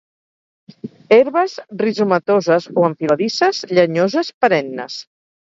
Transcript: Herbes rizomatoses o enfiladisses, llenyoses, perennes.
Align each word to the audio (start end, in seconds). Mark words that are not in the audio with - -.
Herbes 1.17 1.53
rizomatoses 1.81 2.67
o 2.73 2.87
enfiladisses, 2.89 3.61
llenyoses, 3.75 4.35
perennes. 4.43 4.99